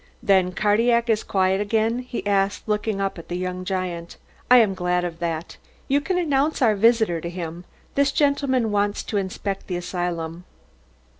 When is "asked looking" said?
2.25-2.99